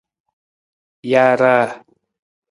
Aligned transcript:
Jaaraa. 1.09 1.65